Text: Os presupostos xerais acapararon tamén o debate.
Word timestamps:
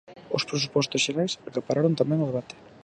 Os 0.37 0.47
presupostos 0.49 1.03
xerais 1.05 1.33
acapararon 1.47 1.93
tamén 1.99 2.21
o 2.25 2.29
debate. 2.29 2.55